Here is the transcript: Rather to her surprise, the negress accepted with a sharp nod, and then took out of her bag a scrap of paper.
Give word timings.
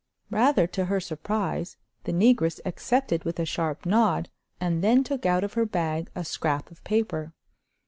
Rather 0.31 0.65
to 0.65 0.85
her 0.85 0.99
surprise, 0.99 1.77
the 2.05 2.11
negress 2.11 2.59
accepted 2.65 3.23
with 3.23 3.39
a 3.39 3.45
sharp 3.45 3.85
nod, 3.85 4.29
and 4.59 4.83
then 4.83 5.03
took 5.03 5.27
out 5.27 5.43
of 5.43 5.53
her 5.53 5.63
bag 5.63 6.09
a 6.15 6.25
scrap 6.25 6.71
of 6.71 6.83
paper. 6.83 7.35